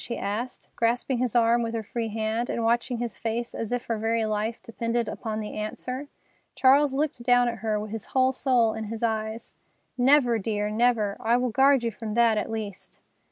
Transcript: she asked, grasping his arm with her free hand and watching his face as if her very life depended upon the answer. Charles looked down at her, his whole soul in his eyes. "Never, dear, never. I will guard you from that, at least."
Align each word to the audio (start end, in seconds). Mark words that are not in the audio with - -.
she 0.03 0.17
asked, 0.17 0.67
grasping 0.75 1.19
his 1.19 1.35
arm 1.35 1.61
with 1.61 1.75
her 1.75 1.83
free 1.83 2.07
hand 2.07 2.49
and 2.49 2.63
watching 2.63 2.97
his 2.97 3.19
face 3.19 3.53
as 3.53 3.71
if 3.71 3.85
her 3.85 3.99
very 3.99 4.25
life 4.25 4.59
depended 4.63 5.07
upon 5.07 5.39
the 5.39 5.53
answer. 5.55 6.07
Charles 6.55 6.93
looked 6.95 7.21
down 7.21 7.47
at 7.47 7.59
her, 7.59 7.85
his 7.85 8.05
whole 8.05 8.31
soul 8.31 8.73
in 8.73 8.85
his 8.85 9.03
eyes. 9.03 9.57
"Never, 9.99 10.39
dear, 10.39 10.71
never. 10.71 11.17
I 11.19 11.37
will 11.37 11.51
guard 11.51 11.83
you 11.83 11.91
from 11.91 12.15
that, 12.15 12.35
at 12.39 12.49
least." 12.49 12.99